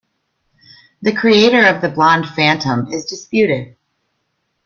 The 1.03 1.13
creator 1.13 1.63
of 1.67 1.81
the 1.83 1.87
Blonde 1.89 2.27
Phantom 2.27 2.87
is 2.91 3.05
disputed. 3.05 3.77